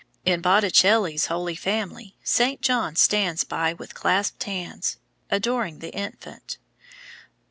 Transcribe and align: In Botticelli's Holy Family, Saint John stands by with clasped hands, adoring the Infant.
In 0.25 0.41
Botticelli's 0.41 1.27
Holy 1.27 1.53
Family, 1.55 2.15
Saint 2.23 2.59
John 2.61 2.95
stands 2.95 3.43
by 3.43 3.73
with 3.73 3.93
clasped 3.93 4.41
hands, 4.45 4.97
adoring 5.29 5.77
the 5.77 5.93
Infant. 5.93 6.57